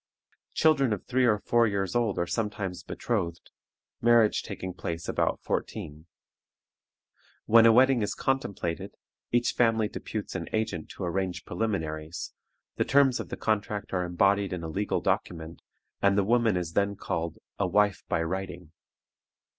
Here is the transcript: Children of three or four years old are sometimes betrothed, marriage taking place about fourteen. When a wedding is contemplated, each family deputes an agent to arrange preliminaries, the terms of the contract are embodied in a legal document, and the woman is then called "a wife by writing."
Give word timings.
Children 0.55 0.93
of 0.93 1.05
three 1.05 1.25
or 1.25 1.37
four 1.37 1.67
years 1.67 1.95
old 1.95 2.17
are 2.17 2.25
sometimes 2.25 2.81
betrothed, 2.81 3.51
marriage 4.01 4.41
taking 4.41 4.73
place 4.73 5.07
about 5.07 5.43
fourteen. 5.43 6.07
When 7.45 7.67
a 7.67 7.71
wedding 7.71 8.01
is 8.01 8.15
contemplated, 8.15 8.95
each 9.31 9.51
family 9.51 9.87
deputes 9.87 10.33
an 10.33 10.47
agent 10.53 10.89
to 10.97 11.03
arrange 11.03 11.45
preliminaries, 11.45 12.33
the 12.77 12.83
terms 12.83 13.19
of 13.19 13.29
the 13.29 13.37
contract 13.37 13.93
are 13.93 14.03
embodied 14.03 14.53
in 14.53 14.63
a 14.63 14.69
legal 14.69 15.01
document, 15.01 15.61
and 16.01 16.17
the 16.17 16.23
woman 16.23 16.57
is 16.57 16.73
then 16.73 16.95
called 16.95 17.37
"a 17.59 17.67
wife 17.67 18.01
by 18.07 18.23
writing." 18.23 18.71